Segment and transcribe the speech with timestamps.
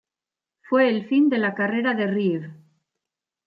[0.61, 2.51] Fue el fin de la carrera de Reeve.